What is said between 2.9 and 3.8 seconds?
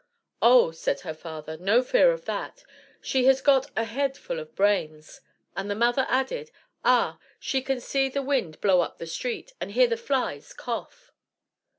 she has got